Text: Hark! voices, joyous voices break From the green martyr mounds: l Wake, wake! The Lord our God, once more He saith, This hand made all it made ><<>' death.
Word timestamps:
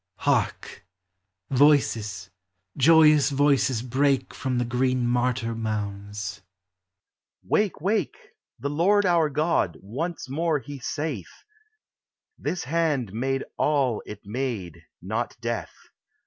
Hark! 0.15 0.83
voices, 1.51 2.31
joyous 2.75 3.29
voices 3.29 3.83
break 3.83 4.33
From 4.33 4.57
the 4.57 4.65
green 4.65 5.05
martyr 5.05 5.53
mounds: 5.53 6.37
l 6.43 6.47
Wake, 7.49 7.79
wake! 7.81 8.17
The 8.57 8.71
Lord 8.71 9.05
our 9.05 9.29
God, 9.29 9.77
once 9.79 10.27
more 10.27 10.57
He 10.57 10.79
saith, 10.79 11.43
This 12.35 12.63
hand 12.63 13.13
made 13.13 13.43
all 13.57 14.01
it 14.07 14.25
made 14.25 14.81
><<>' 15.11 15.39
death. 15.39 15.75